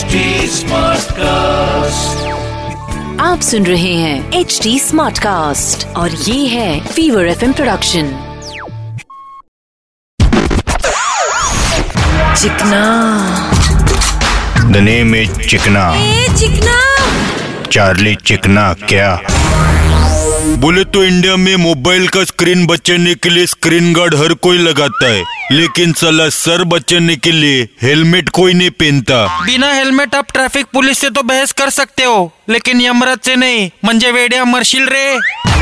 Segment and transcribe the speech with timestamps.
[0.00, 1.12] HD cast
[3.20, 8.36] आप सुन रहे हैं एच डी स्मार्ट कास्ट और ये है fever FM production
[12.38, 13.10] Chikna.
[14.70, 15.94] The name is Chikna.
[15.96, 16.80] A Chikna.
[17.72, 19.20] Charlie चिकना क्या?
[20.60, 25.08] बोले तो इंडिया में मोबाइल का स्क्रीन बचाने के लिए स्क्रीन गार्ड हर कोई लगाता
[25.08, 25.22] है।
[25.52, 30.98] लेकिन सलाह सर बचाने के लिए हेलमेट कोई नहीं पहनता। बिना हेलमेट आप ट्रैफ़िक पुलिस
[30.98, 35.16] से तो बहस कर सकते हो, लेकिन यमराज से नहीं। मंजे वेड़िया मर्शिल रे।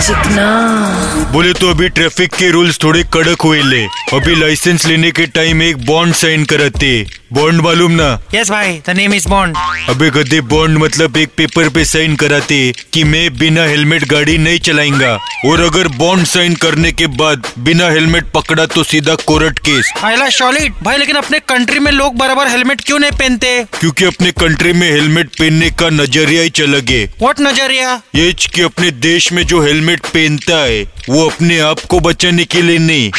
[0.00, 3.84] चिकना बोले तो अभी ट्रैफ़िक के रूल्स थोड़े कड़क हुए ले।
[4.14, 6.90] अभी लाइसेंस लेने के टाइम एक बॉन्ड साइन कराते।
[7.32, 8.08] बॉन्ड मालूम ना?
[8.34, 9.56] यस भाई द नेम इज़ बॉन्ड
[9.90, 12.58] अबे गधे बॉन्ड मतलब एक पेपर पे साइन कराते
[12.92, 15.14] कि मैं बिना हेलमेट गाड़ी नहीं चलाएँगा।
[15.46, 20.28] और अगर बॉन्ड साइन करने के बाद बिना हेलमेट पकड़ा तो सीधा कोर्ट केस आयला
[20.30, 23.64] सॉलिड भाई लेकिन अपने कंट्री में लोग बराबर हेलमेट क्यों नहीं पहनते?
[23.80, 28.00] क्योंकि अपने कंट्री में हेलमेट पहनने का नज़रिया ही चला गए व्हाट नज़रिया?
[28.14, 32.62] ये कि अपने देश में जो हेलमेट पहनता है। वो अपने आप को बचाने के
[32.62, 33.10] लिए नहीं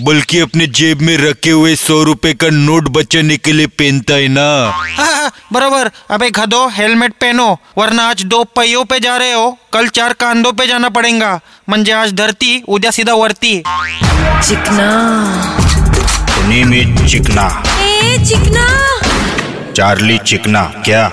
[0.00, 4.28] बल्कि अपने जेब में रखे हुए सौ रुपए का नोट बचाने के लिए पहनता है
[4.28, 9.58] ना। हाँ, बरोबर। अबे गधो हेलमेट पहनो वरना आज दो पहियों पे जा रहे हो।
[9.72, 13.62] कल चार कांधों पे जाना पड़ेगा। मंजे आज धरती उद्या सीधा वरती।
[14.48, 14.88] चिकना।
[17.08, 19.00] चिकना। ए चिकना।
[19.72, 21.12] चार्ली चिकना क्या?